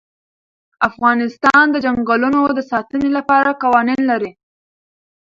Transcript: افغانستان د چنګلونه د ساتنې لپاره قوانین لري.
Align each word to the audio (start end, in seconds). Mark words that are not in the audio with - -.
افغانستان 0.89 1.65
د 1.71 1.75
چنګلونه 1.85 2.39
د 2.57 2.61
ساتنې 2.71 3.09
لپاره 3.17 3.57
قوانین 3.63 4.01
لري. 4.11 4.31